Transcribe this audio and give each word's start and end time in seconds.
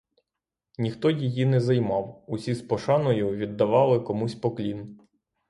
Ніхто 0.77 1.09
її 1.11 1.45
не 1.45 1.59
займав, 1.59 2.23
усі 2.27 2.53
з 2.53 2.61
пошаною 2.61 3.29
віддавали 3.35 3.99
комусь 3.99 4.35
поклін. 4.35 4.99